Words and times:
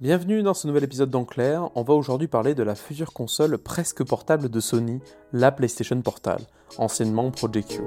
Bienvenue 0.00 0.42
dans 0.42 0.54
ce 0.54 0.66
nouvel 0.66 0.84
épisode 0.84 1.10
d'Enclair. 1.10 1.68
On 1.74 1.82
va 1.82 1.92
aujourd'hui 1.92 2.26
parler 2.26 2.54
de 2.54 2.62
la 2.62 2.74
future 2.74 3.12
console 3.12 3.58
presque 3.58 4.02
portable 4.02 4.48
de 4.48 4.58
Sony, 4.58 5.00
la 5.34 5.52
PlayStation 5.52 6.00
Portal, 6.00 6.40
anciennement 6.78 7.30
Project 7.30 7.72
Q. 7.72 7.82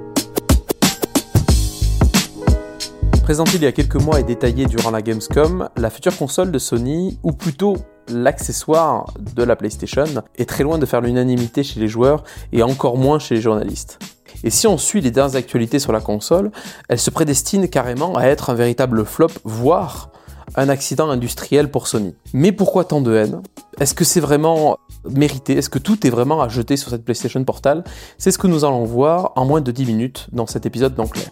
Présentée 3.24 3.56
il 3.56 3.64
y 3.64 3.66
a 3.66 3.72
quelques 3.72 4.00
mois 4.00 4.20
et 4.20 4.22
détaillée 4.22 4.66
durant 4.66 4.92
la 4.92 5.02
Gamescom, 5.02 5.68
la 5.76 5.90
future 5.90 6.16
console 6.16 6.52
de 6.52 6.58
Sony, 6.60 7.18
ou 7.24 7.32
plutôt 7.32 7.78
l'accessoire 8.08 9.12
de 9.18 9.42
la 9.42 9.56
PlayStation, 9.56 10.22
est 10.36 10.48
très 10.48 10.62
loin 10.62 10.78
de 10.78 10.86
faire 10.86 11.00
l'unanimité 11.00 11.64
chez 11.64 11.80
les 11.80 11.88
joueurs 11.88 12.22
et 12.52 12.62
encore 12.62 12.96
moins 12.96 13.18
chez 13.18 13.34
les 13.34 13.40
journalistes. 13.40 13.98
Et 14.44 14.50
si 14.50 14.68
on 14.68 14.78
suit 14.78 15.00
les 15.00 15.10
dernières 15.10 15.34
actualités 15.34 15.80
sur 15.80 15.90
la 15.90 16.00
console, 16.00 16.52
elle 16.88 17.00
se 17.00 17.10
prédestine 17.10 17.68
carrément 17.68 18.14
à 18.14 18.26
être 18.26 18.50
un 18.50 18.54
véritable 18.54 19.04
flop, 19.04 19.30
voire 19.42 20.12
un 20.56 20.68
accident 20.68 21.10
industriel 21.10 21.70
pour 21.70 21.88
Sony. 21.88 22.14
Mais 22.32 22.52
pourquoi 22.52 22.84
tant 22.84 23.00
de 23.00 23.14
haine? 23.14 23.42
Est-ce 23.80 23.94
que 23.94 24.04
c'est 24.04 24.20
vraiment 24.20 24.78
mérité? 25.08 25.56
Est-ce 25.56 25.68
que 25.68 25.78
tout 25.78 26.06
est 26.06 26.10
vraiment 26.10 26.40
à 26.40 26.48
jeter 26.48 26.76
sur 26.76 26.90
cette 26.90 27.04
PlayStation 27.04 27.42
Portal? 27.44 27.84
C'est 28.18 28.30
ce 28.30 28.38
que 28.38 28.46
nous 28.46 28.64
allons 28.64 28.84
voir 28.84 29.32
en 29.36 29.44
moins 29.44 29.60
de 29.60 29.72
10 29.72 29.86
minutes 29.86 30.26
dans 30.32 30.46
cet 30.46 30.66
épisode 30.66 30.94
d'Enclair. 30.94 31.28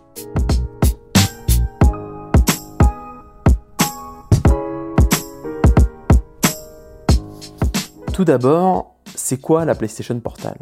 Tout 8.13 8.25
d'abord, 8.25 8.97
c'est 9.15 9.41
quoi 9.41 9.65
la 9.65 9.75
PlayStation 9.75 10.19
Portal? 10.21 10.57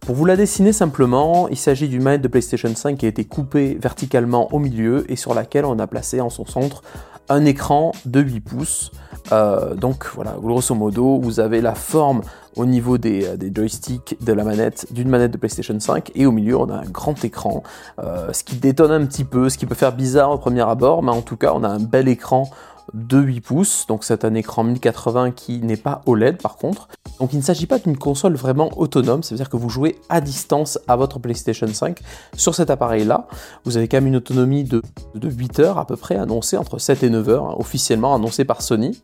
Pour 0.00 0.14
vous 0.14 0.26
la 0.26 0.36
dessiner 0.36 0.74
simplement, 0.74 1.48
il 1.48 1.56
s'agit 1.56 1.88
d'une 1.88 2.02
manette 2.02 2.20
de 2.20 2.28
PlayStation 2.28 2.74
5 2.74 2.98
qui 2.98 3.06
a 3.06 3.08
été 3.08 3.24
coupée 3.24 3.78
verticalement 3.80 4.52
au 4.52 4.58
milieu 4.58 5.10
et 5.10 5.16
sur 5.16 5.32
laquelle 5.32 5.64
on 5.64 5.78
a 5.78 5.86
placé 5.86 6.20
en 6.20 6.28
son 6.28 6.44
centre 6.44 6.82
un 7.28 7.44
écran 7.44 7.92
de 8.04 8.20
8 8.20 8.40
pouces. 8.40 8.92
Euh, 9.32 9.74
donc 9.74 10.06
voilà, 10.14 10.36
grosso 10.38 10.74
modo, 10.74 11.18
vous 11.18 11.40
avez 11.40 11.60
la 11.60 11.74
forme 11.74 12.20
au 12.56 12.66
niveau 12.66 12.98
des, 12.98 13.24
euh, 13.24 13.50
joysticks 13.54 14.16
de 14.20 14.32
la 14.32 14.44
manette 14.44 14.86
d'une 14.92 15.08
manette 15.08 15.30
de 15.30 15.38
PlayStation 15.38 15.78
5 15.78 16.12
et 16.14 16.26
au 16.26 16.32
milieu 16.32 16.58
on 16.58 16.68
a 16.68 16.76
un 16.76 16.84
grand 16.84 17.24
écran, 17.24 17.62
euh, 17.98 18.32
ce 18.32 18.44
qui 18.44 18.56
détonne 18.56 18.92
un 18.92 19.06
petit 19.06 19.24
peu, 19.24 19.48
ce 19.48 19.56
qui 19.56 19.66
peut 19.66 19.74
faire 19.74 19.92
bizarre 19.92 20.30
au 20.30 20.38
premier 20.38 20.60
abord, 20.68 21.02
mais 21.02 21.10
en 21.10 21.22
tout 21.22 21.36
cas 21.36 21.52
on 21.54 21.64
a 21.64 21.68
un 21.68 21.80
bel 21.80 22.08
écran 22.08 22.50
de 22.92 23.18
8 23.18 23.40
pouces, 23.40 23.86
donc 23.86 24.04
c'est 24.04 24.24
un 24.26 24.34
écran 24.34 24.62
1080 24.62 25.30
qui 25.30 25.60
n'est 25.60 25.78
pas 25.78 26.02
OLED 26.04 26.40
par 26.40 26.56
contre. 26.56 26.88
Donc 27.20 27.32
il 27.32 27.36
ne 27.36 27.42
s'agit 27.42 27.66
pas 27.66 27.78
d'une 27.78 27.96
console 27.96 28.34
vraiment 28.34 28.70
autonome, 28.76 29.22
c'est-à-dire 29.22 29.48
que 29.48 29.56
vous 29.56 29.68
jouez 29.68 29.96
à 30.08 30.20
distance 30.20 30.78
à 30.88 30.96
votre 30.96 31.18
PlayStation 31.18 31.66
5 31.66 32.00
sur 32.36 32.54
cet 32.54 32.70
appareil-là. 32.70 33.28
Vous 33.64 33.76
avez 33.76 33.88
quand 33.88 33.98
même 33.98 34.08
une 34.08 34.16
autonomie 34.16 34.64
de, 34.64 34.82
8 35.14 35.60
heures 35.60 35.78
à 35.78 35.86
peu 35.86 35.96
près 35.96 36.16
annoncée, 36.16 36.56
entre 36.56 36.78
7 36.78 37.04
et 37.04 37.10
9 37.10 37.28
heures, 37.28 37.44
hein, 37.44 37.54
officiellement 37.58 38.14
annoncée 38.14 38.44
par 38.44 38.62
Sony. 38.62 39.00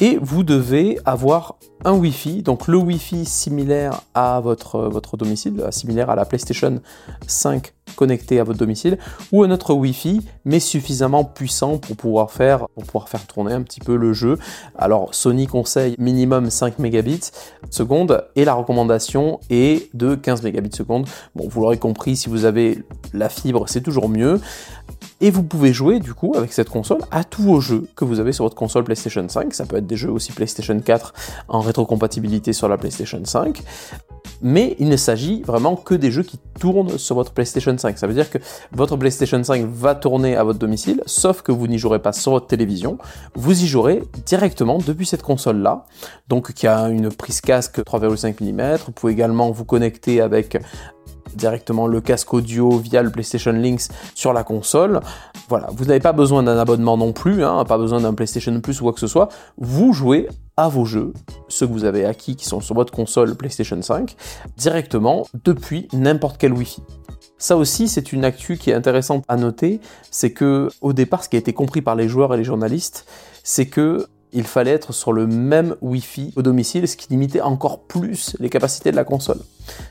Et 0.00 0.18
vous 0.20 0.44
devez 0.44 0.98
avoir 1.04 1.56
un 1.84 1.92
Wi-Fi, 1.92 2.42
donc 2.42 2.68
le 2.68 2.76
Wi-Fi 2.76 3.24
similaire 3.24 4.00
à 4.14 4.40
votre, 4.40 5.16
domicile, 5.16 5.62
similaire 5.70 6.10
à 6.10 6.14
la 6.14 6.24
PlayStation 6.24 6.80
5 7.26 7.72
connecté 7.96 8.40
à 8.40 8.44
votre 8.44 8.58
domicile, 8.58 8.98
ou 9.32 9.42
un 9.42 9.50
autre 9.50 9.74
Wi-Fi, 9.74 10.22
mais 10.44 10.60
suffisamment 10.60 11.24
puissant 11.24 11.78
pour 11.78 11.96
pouvoir 11.96 12.30
faire, 12.30 12.68
pour 12.74 12.84
pouvoir 12.84 13.08
faire 13.08 13.26
tourner 13.26 13.52
un 13.52 13.62
petit 13.62 13.80
peu 13.80 13.96
le 13.96 14.12
jeu. 14.12 14.38
Alors 14.78 15.14
Sony 15.14 15.46
conseille 15.46 15.94
minimum 15.98 16.48
5 16.48 16.78
mégabits 16.78 17.31
seconde 17.70 18.24
et 18.36 18.44
la 18.44 18.54
recommandation 18.54 19.40
est 19.50 19.94
de 19.94 20.14
15 20.14 20.42
mégabits 20.42 20.76
seconde. 20.76 21.08
Bon, 21.34 21.48
vous 21.48 21.60
l'aurez 21.60 21.78
compris, 21.78 22.16
si 22.16 22.28
vous 22.28 22.44
avez 22.44 22.82
la 23.12 23.28
fibre, 23.28 23.64
c'est 23.68 23.80
toujours 23.80 24.08
mieux. 24.08 24.40
Et 25.20 25.30
vous 25.30 25.44
pouvez 25.44 25.72
jouer 25.72 26.00
du 26.00 26.14
coup 26.14 26.32
avec 26.36 26.52
cette 26.52 26.68
console 26.68 26.98
à 27.10 27.22
tous 27.22 27.42
vos 27.42 27.60
jeux 27.60 27.86
que 27.94 28.04
vous 28.04 28.18
avez 28.18 28.32
sur 28.32 28.44
votre 28.44 28.56
console 28.56 28.84
PlayStation 28.84 29.26
5. 29.28 29.54
Ça 29.54 29.66
peut 29.66 29.76
être 29.76 29.86
des 29.86 29.96
jeux 29.96 30.10
aussi 30.10 30.32
PlayStation 30.32 30.78
4 30.78 31.14
en 31.48 31.60
rétrocompatibilité 31.60 32.52
sur 32.52 32.68
la 32.68 32.76
PlayStation 32.76 33.20
5 33.24 33.62
mais 34.42 34.76
il 34.78 34.88
ne 34.88 34.96
s'agit 34.96 35.42
vraiment 35.42 35.76
que 35.76 35.94
des 35.94 36.10
jeux 36.10 36.22
qui 36.22 36.38
tournent 36.58 36.98
sur 36.98 37.14
votre 37.14 37.32
PlayStation 37.32 37.76
5. 37.76 37.98
Ça 37.98 38.06
veut 38.06 38.14
dire 38.14 38.30
que 38.30 38.38
votre 38.72 38.96
PlayStation 38.96 39.42
5 39.42 39.66
va 39.66 39.94
tourner 39.94 40.36
à 40.36 40.44
votre 40.44 40.58
domicile, 40.58 41.02
sauf 41.06 41.42
que 41.42 41.52
vous 41.52 41.66
n'y 41.66 41.78
jouerez 41.78 42.00
pas 42.00 42.12
sur 42.12 42.32
votre 42.32 42.46
télévision, 42.46 42.98
vous 43.34 43.62
y 43.62 43.66
jouerez 43.66 44.02
directement 44.26 44.78
depuis 44.78 45.06
cette 45.06 45.22
console-là, 45.22 45.86
donc 46.28 46.52
qui 46.52 46.66
a 46.66 46.88
une 46.88 47.10
prise 47.10 47.40
casque 47.40 47.80
3,5 47.80 48.42
mm. 48.42 48.78
Vous 48.86 48.92
pouvez 48.92 49.12
également 49.12 49.50
vous 49.50 49.64
connecter 49.64 50.20
avec 50.20 50.58
directement 51.34 51.86
le 51.86 52.00
casque 52.00 52.34
audio 52.34 52.78
via 52.78 53.02
le 53.02 53.10
PlayStation 53.10 53.52
Links 53.52 53.88
sur 54.14 54.32
la 54.32 54.44
console. 54.44 55.00
Voilà, 55.48 55.68
vous 55.72 55.84
n'avez 55.84 56.00
pas 56.00 56.12
besoin 56.12 56.42
d'un 56.42 56.58
abonnement 56.58 56.96
non 56.96 57.12
plus, 57.12 57.44
hein, 57.44 57.64
pas 57.64 57.78
besoin 57.78 58.00
d'un 58.00 58.14
PlayStation 58.14 58.58
Plus 58.60 58.80
ou 58.80 58.84
quoi 58.84 58.92
que 58.92 59.00
ce 59.00 59.06
soit. 59.06 59.28
Vous 59.58 59.92
jouez 59.92 60.28
à 60.56 60.68
vos 60.68 60.84
jeux, 60.84 61.12
ceux 61.48 61.66
que 61.66 61.72
vous 61.72 61.84
avez 61.84 62.04
acquis 62.04 62.36
qui 62.36 62.44
sont 62.44 62.60
sur 62.60 62.74
votre 62.74 62.92
console 62.92 63.34
PlayStation 63.36 63.80
5, 63.80 64.16
directement 64.56 65.26
depuis 65.44 65.88
n'importe 65.92 66.38
quel 66.38 66.52
Wi-Fi. 66.52 66.82
Ça 67.38 67.56
aussi, 67.56 67.88
c'est 67.88 68.12
une 68.12 68.24
actu 68.24 68.56
qui 68.56 68.70
est 68.70 68.74
intéressante 68.74 69.24
à 69.28 69.36
noter, 69.36 69.80
c'est 70.10 70.32
que 70.32 70.68
au 70.80 70.92
départ, 70.92 71.24
ce 71.24 71.28
qui 71.28 71.36
a 71.36 71.38
été 71.38 71.52
compris 71.52 71.82
par 71.82 71.96
les 71.96 72.08
joueurs 72.08 72.34
et 72.34 72.36
les 72.36 72.44
journalistes, 72.44 73.06
c'est 73.42 73.66
que 73.66 74.06
il 74.32 74.44
fallait 74.44 74.70
être 74.70 74.92
sur 74.92 75.12
le 75.12 75.26
même 75.26 75.76
Wi-Fi 75.82 76.32
au 76.36 76.42
domicile, 76.42 76.88
ce 76.88 76.96
qui 76.96 77.08
limitait 77.10 77.40
encore 77.40 77.82
plus 77.84 78.36
les 78.40 78.48
capacités 78.48 78.90
de 78.90 78.96
la 78.96 79.04
console. 79.04 79.38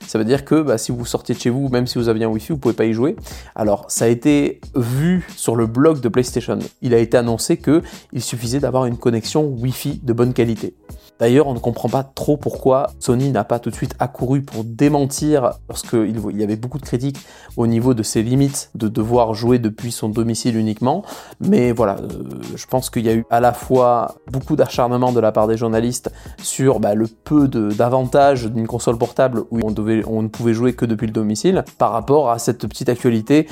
Ça 0.07 0.17
veut 0.17 0.25
dire 0.25 0.45
que 0.45 0.61
bah, 0.61 0.77
si 0.77 0.91
vous 0.91 1.05
sortiez 1.05 1.35
de 1.35 1.39
chez 1.39 1.49
vous, 1.49 1.69
même 1.69 1.87
si 1.87 1.97
vous 1.97 2.09
aviez 2.09 2.25
un 2.25 2.29
Wi-Fi, 2.29 2.53
vous 2.53 2.57
pouvez 2.57 2.73
pas 2.73 2.85
y 2.85 2.93
jouer. 2.93 3.15
Alors, 3.55 3.85
ça 3.89 4.05
a 4.05 4.07
été 4.07 4.59
vu 4.75 5.27
sur 5.35 5.55
le 5.55 5.67
blog 5.67 6.01
de 6.01 6.09
PlayStation. 6.09 6.59
Il 6.81 6.93
a 6.93 6.97
été 6.97 7.17
annoncé 7.17 7.57
que 7.57 7.81
il 8.13 8.21
suffisait 8.21 8.59
d'avoir 8.59 8.85
une 8.85 8.97
connexion 8.97 9.45
Wi-Fi 9.45 9.99
de 10.03 10.13
bonne 10.13 10.33
qualité. 10.33 10.73
D'ailleurs, 11.21 11.45
on 11.45 11.53
ne 11.53 11.59
comprend 11.59 11.87
pas 11.87 12.03
trop 12.03 12.35
pourquoi 12.35 12.89
Sony 12.97 13.29
n'a 13.29 13.43
pas 13.43 13.59
tout 13.59 13.69
de 13.69 13.75
suite 13.75 13.93
accouru 13.99 14.41
pour 14.41 14.63
démentir 14.63 15.51
lorsqu'il 15.69 16.19
y 16.35 16.43
avait 16.43 16.55
beaucoup 16.55 16.79
de 16.79 16.83
critiques 16.83 17.19
au 17.57 17.67
niveau 17.67 17.93
de 17.93 18.01
ses 18.01 18.23
limites 18.23 18.71
de 18.73 18.87
devoir 18.87 19.35
jouer 19.35 19.59
depuis 19.59 19.91
son 19.91 20.09
domicile 20.09 20.57
uniquement. 20.57 21.05
Mais 21.39 21.73
voilà, 21.73 21.97
euh, 21.97 22.23
je 22.55 22.65
pense 22.65 22.89
qu'il 22.89 23.05
y 23.05 23.09
a 23.09 23.13
eu 23.13 23.23
à 23.29 23.39
la 23.39 23.53
fois 23.53 24.15
beaucoup 24.31 24.55
d'acharnement 24.55 25.11
de 25.11 25.19
la 25.19 25.31
part 25.31 25.47
des 25.47 25.57
journalistes 25.57 26.11
sur 26.41 26.79
bah, 26.79 26.95
le 26.95 27.05
peu 27.05 27.47
d'avantages 27.47 28.47
d'une 28.47 28.65
console 28.65 28.97
portable 28.97 29.43
où 29.51 29.59
on 29.61 30.21
ne 30.23 30.27
pouvait 30.27 30.53
jouer 30.55 30.73
que 30.73 30.85
depuis 30.85 31.05
le 31.05 31.13
domicile 31.13 31.63
par 31.77 31.91
rapport 31.91 32.31
à 32.31 32.39
cette 32.39 32.65
petite 32.65 32.89
actualité 32.89 33.47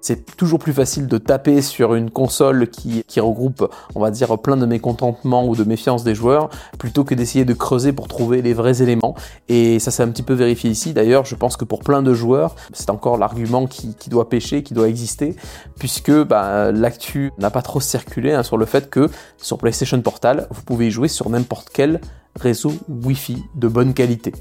c'est 0.00 0.36
toujours 0.36 0.58
plus 0.58 0.72
facile 0.72 1.06
de 1.06 1.18
taper 1.18 1.62
sur 1.62 1.94
une 1.94 2.10
console 2.10 2.68
qui, 2.68 3.04
regroupe, 3.18 3.68
on 3.94 4.00
va 4.00 4.10
dire, 4.10 4.38
plein 4.38 4.56
de 4.56 4.66
mécontentements 4.66 5.46
ou 5.46 5.56
de 5.56 5.64
méfiance 5.64 6.04
des 6.04 6.14
joueurs, 6.14 6.50
plutôt 6.78 7.04
que 7.04 7.14
d'essayer 7.14 7.44
de 7.44 7.54
creuser 7.54 7.92
pour 7.92 8.08
trouver 8.08 8.42
les 8.42 8.54
vrais 8.54 8.82
éléments. 8.82 9.14
Et 9.48 9.78
ça 9.78 9.90
s'est 9.90 10.02
un 10.02 10.08
petit 10.08 10.22
peu 10.22 10.34
vérifié 10.34 10.70
ici. 10.70 10.92
D'ailleurs, 10.92 11.24
je 11.24 11.34
pense 11.34 11.56
que 11.56 11.64
pour 11.64 11.80
plein 11.80 12.02
de 12.02 12.14
joueurs, 12.14 12.54
c'est 12.72 12.90
encore 12.90 13.18
l'argument 13.18 13.66
qui, 13.66 13.94
doit 14.08 14.28
pêcher, 14.28 14.62
qui 14.62 14.74
doit 14.74 14.88
exister, 14.88 15.34
puisque 15.78 16.12
bah, 16.12 16.72
l'actu 16.72 17.32
n'a 17.38 17.50
pas 17.50 17.62
trop 17.62 17.80
circulé 17.80 18.32
hein, 18.32 18.42
sur 18.42 18.56
le 18.56 18.66
fait 18.66 18.88
que 18.90 19.10
sur 19.36 19.58
PlayStation 19.58 20.00
Portal, 20.00 20.46
vous 20.50 20.62
pouvez 20.62 20.88
y 20.88 20.90
jouer 20.90 21.08
sur 21.08 21.28
n'importe 21.28 21.70
quel 21.72 22.00
réseau 22.36 22.72
Wi-Fi 22.88 23.42
de 23.56 23.68
bonne 23.68 23.94
qualité. 23.94 24.32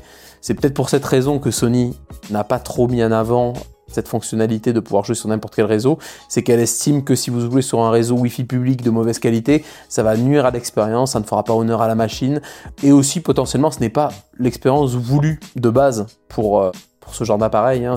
C'est 0.41 0.53
peut-être 0.53 0.75
pour 0.75 0.89
cette 0.89 1.06
raison 1.06 1.39
que 1.39 1.51
Sony 1.51 1.95
n'a 2.29 2.44
pas 2.44 2.59
trop 2.59 2.88
mis 2.88 3.03
en 3.03 3.12
avant 3.12 3.53
cette 3.88 4.08
fonctionnalité 4.08 4.74
de 4.74 4.80
pouvoir 4.80 5.06
jouer 5.06 5.16
sur 5.16 5.30
n'importe 5.30 5.56
quel 5.56 5.66
réseau, 5.66 5.98
c'est 6.30 6.44
qu'elle 6.44 6.59
estime 6.59 7.03
que 7.03 7.16
si 7.16 7.30
vous 7.30 7.42
jouez 7.42 7.62
sur 7.62 7.80
un 7.81 7.90
réseau 7.90 8.16
Wi-Fi 8.16 8.44
public 8.44 8.84
de 8.84 8.90
mauvaise 8.90 9.20
qualité, 9.20 9.64
ça 9.90 10.03
va 10.03 10.18
nuire 10.18 10.46
à 10.46 10.52
l'expérience, 10.52 11.14
ça 11.14 11.20
ne 11.20 11.25
fera 11.25 11.44
pas 11.44 11.53
honneur 11.53 11.81
à 11.81 11.88
la 11.88 11.96
machine, 11.96 12.42
et 12.84 12.92
aussi 12.92 13.20
potentiellement 13.20 13.72
ce 13.72 13.80
n'est 13.80 13.90
pas 13.90 14.09
l'expérience 14.40 14.96
voulue 14.96 15.40
de 15.56 15.70
base 15.70 16.08
pour, 16.28 16.62
euh, 16.62 16.72
ce 17.12 17.24
genre 17.24 17.38
d'appareil. 17.38 17.86
Hein. 17.86 17.96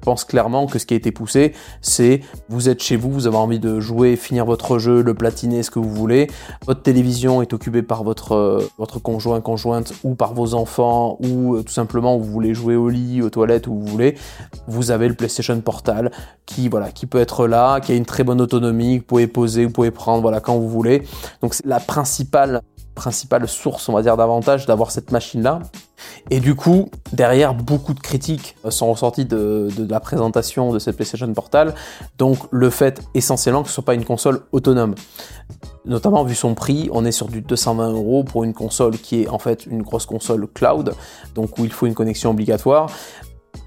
Pense 0.00 0.24
clairement 0.24 0.66
que 0.66 0.78
ce 0.78 0.86
qui 0.86 0.94
a 0.94 0.96
été 0.96 1.12
poussé, 1.12 1.52
c'est 1.80 2.20
vous 2.48 2.68
êtes 2.68 2.82
chez 2.82 2.96
vous, 2.96 3.10
vous 3.10 3.26
avez 3.26 3.36
envie 3.36 3.58
de 3.58 3.80
jouer, 3.80 4.16
finir 4.16 4.44
votre 4.44 4.78
jeu, 4.78 5.02
le 5.02 5.14
platiner, 5.14 5.62
ce 5.62 5.70
que 5.70 5.78
vous 5.78 5.92
voulez. 5.92 6.28
Votre 6.66 6.82
télévision 6.82 7.42
est 7.42 7.52
occupée 7.52 7.82
par 7.82 8.04
votre, 8.04 8.32
euh, 8.32 8.68
votre 8.78 8.98
conjoint, 8.98 9.40
conjointe 9.40 9.92
ou 10.04 10.14
par 10.14 10.34
vos 10.34 10.54
enfants 10.54 11.18
ou 11.20 11.56
euh, 11.56 11.62
tout 11.62 11.72
simplement 11.72 12.16
vous 12.16 12.24
voulez 12.24 12.54
jouer 12.54 12.76
au 12.76 12.88
lit, 12.88 13.22
aux 13.22 13.30
toilettes, 13.30 13.66
où 13.66 13.74
vous 13.74 13.86
voulez. 13.86 14.16
Vous 14.66 14.90
avez 14.90 15.08
le 15.08 15.14
PlayStation 15.14 15.60
Portal 15.60 16.10
qui, 16.46 16.68
voilà, 16.68 16.90
qui 16.90 17.06
peut 17.06 17.18
être 17.18 17.46
là, 17.46 17.80
qui 17.80 17.92
a 17.92 17.94
une 17.94 18.06
très 18.06 18.24
bonne 18.24 18.40
autonomie, 18.40 18.98
vous 18.98 19.04
pouvez 19.04 19.26
poser, 19.26 19.66
vous 19.66 19.72
pouvez 19.72 19.90
prendre 19.90 20.22
voilà, 20.22 20.40
quand 20.40 20.56
vous 20.56 20.68
voulez. 20.68 21.02
Donc 21.42 21.54
c'est 21.54 21.66
la 21.66 21.80
principale 21.80 22.62
principale 22.98 23.46
source, 23.46 23.88
on 23.88 23.92
va 23.92 24.02
dire, 24.02 24.16
d'avantage 24.16 24.66
d'avoir 24.66 24.90
cette 24.90 25.12
machine-là. 25.12 25.60
Et 26.30 26.40
du 26.40 26.56
coup, 26.56 26.90
derrière, 27.12 27.54
beaucoup 27.54 27.94
de 27.94 28.00
critiques 28.00 28.56
sont 28.68 28.90
ressorties 28.90 29.24
de, 29.24 29.68
la 29.88 30.00
présentation 30.00 30.72
de 30.72 30.80
cette 30.80 30.96
PlayStation 30.96 31.32
Portal. 31.32 31.74
Donc, 32.18 32.38
le 32.50 32.70
fait 32.70 33.00
essentiellement 33.14 33.62
que 33.62 33.68
ce 33.68 33.74
soit 33.74 33.84
pas 33.84 33.94
une 33.94 34.04
console 34.04 34.42
autonome. 34.50 34.96
Notamment 35.84 36.24
vu 36.24 36.34
son 36.34 36.54
prix, 36.54 36.90
on 36.92 37.04
est 37.04 37.12
sur 37.12 37.28
du 37.28 37.40
220 37.40 37.92
euros 37.92 38.24
pour 38.24 38.42
une 38.42 38.52
console 38.52 38.98
qui 38.98 39.22
est 39.22 39.28
en 39.28 39.38
fait 39.38 39.64
une 39.66 39.82
grosse 39.82 40.04
console 40.04 40.48
cloud, 40.48 40.94
donc 41.34 41.58
où 41.58 41.64
il 41.64 41.72
faut 41.72 41.86
une 41.86 41.94
connexion 41.94 42.30
obligatoire. 42.30 42.90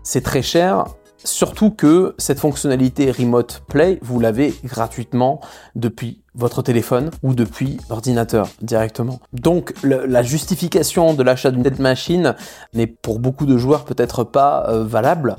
C'est 0.04 0.22
très 0.22 0.42
cher, 0.42 0.86
Surtout 1.24 1.70
que 1.70 2.16
cette 2.18 2.40
fonctionnalité 2.40 3.12
Remote 3.12 3.62
Play, 3.68 4.00
vous 4.02 4.20
l'avez 4.20 4.56
gratuitement 4.64 5.40
depuis 5.76 6.21
votre 6.36 6.62
téléphone 6.62 7.12
ou 7.24 7.34
depuis 7.34 7.78
l'ordinateur 7.90 8.48
directement. 8.62 9.20
Donc 9.34 9.74
la 9.84 10.24
justification 10.24 11.14
de 11.14 11.24
l'achat 11.24 11.52
d'une 11.52 11.64
tête 11.64 11.80
machine 11.80 12.36
n'est 12.74 12.88
pour 12.88 13.20
beaucoup 13.20 13.46
de 13.46 13.58
joueurs 13.58 13.86
peut-être 13.86 14.24
pas 14.24 14.66
euh, 14.70 14.84
valable, 14.84 15.36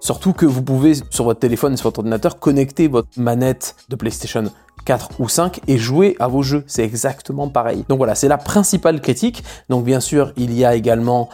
surtout 0.00 0.32
que 0.32 0.46
vous 0.46 0.62
pouvez 0.62 0.94
sur 1.10 1.24
votre 1.24 1.40
téléphone 1.40 1.74
et 1.74 1.76
sur 1.76 1.88
votre 1.88 2.00
ordinateur 2.00 2.38
connecter 2.38 2.88
votre 2.88 3.08
manette 3.16 3.76
de 3.88 3.96
PlayStation 3.96 4.44
4 4.84 5.20
ou 5.20 5.28
5 5.28 5.60
et 5.66 5.78
jouer 5.78 6.16
à 6.18 6.28
vos 6.28 6.42
jeux. 6.42 6.64
C'est 6.66 6.84
exactement 6.84 7.48
pareil. 7.48 7.84
Donc 7.88 7.98
voilà, 7.98 8.14
c'est 8.14 8.28
la 8.28 8.38
principale 8.38 9.00
critique. 9.00 9.42
Donc 9.68 9.84
bien 9.84 10.00
sûr, 10.00 10.32
il 10.36 10.52
y 10.52 10.64
a 10.64 10.74
également 10.74 11.30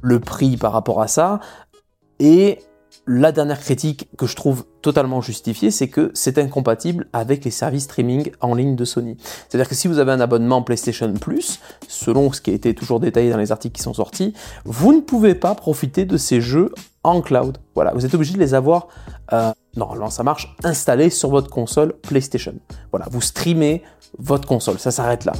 le 0.00 0.20
prix 0.20 0.56
par 0.56 0.72
rapport 0.72 1.02
à 1.02 1.08
ça. 1.08 1.40
Et 2.18 2.60
la 3.06 3.32
dernière 3.32 3.60
critique 3.60 4.08
que 4.16 4.26
je 4.26 4.36
trouve 4.36 4.64
totalement 4.84 5.22
justifiée, 5.22 5.70
c'est 5.70 5.88
que 5.88 6.10
c'est 6.12 6.36
incompatible 6.36 7.06
avec 7.14 7.42
les 7.46 7.50
services 7.50 7.84
streaming 7.84 8.30
en 8.42 8.54
ligne 8.54 8.76
de 8.76 8.84
Sony. 8.84 9.16
C'est-à-dire 9.48 9.66
que 9.66 9.74
si 9.74 9.88
vous 9.88 9.98
avez 9.98 10.12
un 10.12 10.20
abonnement 10.20 10.60
PlayStation 10.60 11.10
Plus, 11.14 11.58
selon 11.88 12.30
ce 12.32 12.42
qui 12.42 12.50
a 12.50 12.52
été 12.52 12.74
toujours 12.74 13.00
détaillé 13.00 13.30
dans 13.30 13.38
les 13.38 13.50
articles 13.50 13.74
qui 13.74 13.82
sont 13.82 13.94
sortis, 13.94 14.34
vous 14.66 14.92
ne 14.92 15.00
pouvez 15.00 15.34
pas 15.34 15.54
profiter 15.54 16.04
de 16.04 16.18
ces 16.18 16.42
jeux 16.42 16.70
en 17.02 17.22
cloud. 17.22 17.56
Voilà, 17.74 17.92
vous 17.94 18.04
êtes 18.04 18.14
obligé 18.14 18.34
de 18.34 18.38
les 18.38 18.52
avoir, 18.52 18.88
euh, 19.32 19.52
normalement 19.74 20.10
ça 20.10 20.22
marche, 20.22 20.54
installés 20.64 21.08
sur 21.08 21.30
votre 21.30 21.48
console 21.48 21.94
PlayStation. 22.02 22.54
Voilà, 22.92 23.06
vous 23.10 23.22
streamez 23.22 23.82
votre 24.18 24.46
console, 24.46 24.78
ça 24.78 24.90
s'arrête 24.90 25.24
là. 25.24 25.32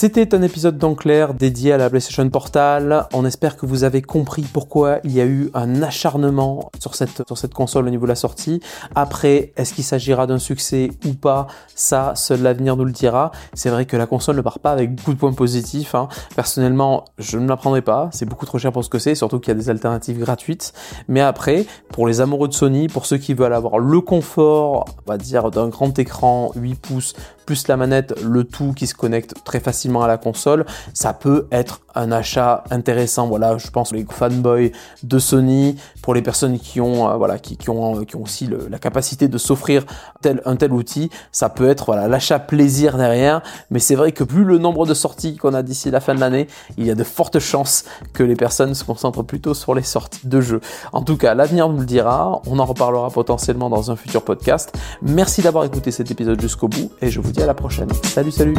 C'était 0.00 0.32
un 0.32 0.42
épisode 0.42 0.78
d'Enclair 0.78 1.34
dédié 1.34 1.72
à 1.72 1.76
la 1.76 1.90
PlayStation 1.90 2.30
Portal. 2.30 3.08
On 3.12 3.24
espère 3.24 3.56
que 3.56 3.66
vous 3.66 3.82
avez 3.82 4.00
compris 4.00 4.42
pourquoi 4.42 5.00
il 5.02 5.10
y 5.10 5.20
a 5.20 5.26
eu 5.26 5.50
un 5.54 5.82
acharnement 5.82 6.70
sur 6.78 6.94
cette, 6.94 7.24
console 7.52 7.88
au 7.88 7.90
niveau 7.90 8.04
de 8.04 8.10
la 8.10 8.14
sortie. 8.14 8.60
Après, 8.94 9.52
est-ce 9.56 9.74
qu'il 9.74 9.82
s'agira 9.82 10.28
d'un 10.28 10.38
succès 10.38 10.90
ou 11.04 11.14
pas? 11.14 11.48
Ça, 11.74 12.12
seul 12.14 12.42
l'avenir 12.42 12.76
nous 12.76 12.84
le 12.84 12.92
dira. 12.92 13.32
C'est 13.54 13.70
vrai 13.70 13.86
que 13.86 13.96
la 13.96 14.06
console 14.06 14.36
ne 14.36 14.40
part 14.40 14.60
pas 14.60 14.70
avec 14.70 14.94
beaucoup 14.94 15.14
de 15.14 15.18
points 15.18 15.32
positifs. 15.32 15.96
Hein. 15.96 16.06
Personnellement, 16.36 17.04
je 17.18 17.36
ne 17.36 17.48
la 17.48 17.56
prendrai 17.56 17.82
pas. 17.82 18.08
C'est 18.12 18.24
beaucoup 18.24 18.46
trop 18.46 18.58
cher 18.58 18.70
pour 18.70 18.84
ce 18.84 18.90
que 18.90 19.00
c'est, 19.00 19.16
surtout 19.16 19.40
qu'il 19.40 19.48
y 19.48 19.56
a 19.56 19.60
des 19.60 19.68
alternatives 19.68 20.20
gratuites. 20.20 20.74
Mais 21.08 21.22
après, 21.22 21.66
pour 21.90 22.06
les 22.06 22.20
amoureux 22.20 22.46
de 22.46 22.54
Sony, 22.54 22.86
pour 22.86 23.04
ceux 23.04 23.18
qui 23.18 23.34
veulent 23.34 23.52
avoir 23.52 23.80
le 23.80 24.00
confort, 24.00 24.84
on 25.08 25.10
va 25.10 25.18
dire, 25.18 25.50
d'un 25.50 25.66
grand 25.66 25.98
écran 25.98 26.52
8 26.54 26.76
pouces 26.76 27.14
plus 27.48 27.66
la 27.66 27.78
manette, 27.78 28.12
le 28.22 28.44
tout 28.44 28.74
qui 28.74 28.86
se 28.86 28.94
connecte 28.94 29.32
très 29.42 29.58
facilement 29.58 29.87
à 29.96 30.06
la 30.06 30.18
console, 30.18 30.66
ça 30.94 31.12
peut 31.12 31.46
être 31.50 31.80
un 31.94 32.12
achat 32.12 32.64
intéressant. 32.70 33.26
Voilà, 33.26 33.58
je 33.58 33.68
pense 33.70 33.92
les 33.92 34.06
fanboys 34.08 34.72
de 35.02 35.18
Sony, 35.18 35.76
pour 36.02 36.14
les 36.14 36.22
personnes 36.22 36.58
qui 36.58 36.80
ont, 36.80 37.10
euh, 37.10 37.16
voilà, 37.16 37.38
qui, 37.38 37.58
ont, 37.68 38.04
qui 38.04 38.16
ont 38.16 38.22
aussi 38.22 38.48
la 38.70 38.78
capacité 38.78 39.28
de 39.28 39.38
s'offrir 39.38 39.84
tel, 40.22 40.40
un 40.44 40.56
tel 40.56 40.72
outil, 40.72 41.10
ça 41.32 41.48
peut 41.48 41.68
être 41.68 41.86
voilà 41.86 42.08
l'achat 42.08 42.38
plaisir 42.38 42.96
derrière. 42.96 43.42
Mais 43.70 43.78
c'est 43.78 43.94
vrai 43.94 44.12
que 44.12 44.24
plus 44.24 44.44
le 44.44 44.58
nombre 44.58 44.86
de 44.86 44.94
sorties 44.94 45.36
qu'on 45.36 45.54
a 45.54 45.62
d'ici 45.62 45.90
la 45.90 46.00
fin 46.00 46.14
de 46.14 46.20
l'année, 46.20 46.46
il 46.76 46.86
y 46.86 46.90
a 46.90 46.94
de 46.94 47.04
fortes 47.04 47.38
chances 47.38 47.84
que 48.12 48.22
les 48.22 48.36
personnes 48.36 48.74
se 48.74 48.84
concentrent 48.84 49.22
plutôt 49.22 49.54
sur 49.54 49.74
les 49.74 49.82
sorties 49.82 50.26
de 50.26 50.40
jeux. 50.40 50.60
En 50.92 51.02
tout 51.02 51.16
cas, 51.16 51.34
l'avenir 51.34 51.68
nous 51.68 51.80
le 51.80 51.86
dira. 51.86 52.40
On 52.46 52.58
en 52.58 52.64
reparlera 52.64 53.10
potentiellement 53.10 53.70
dans 53.70 53.90
un 53.90 53.96
futur 53.96 54.24
podcast. 54.24 54.76
Merci 55.02 55.42
d'avoir 55.42 55.64
écouté 55.64 55.90
cet 55.90 56.10
épisode 56.10 56.40
jusqu'au 56.40 56.68
bout 56.68 56.90
et 57.00 57.10
je 57.10 57.20
vous 57.20 57.32
dis 57.32 57.42
à 57.42 57.46
la 57.46 57.54
prochaine. 57.54 57.88
Salut, 58.04 58.32
salut 58.32 58.56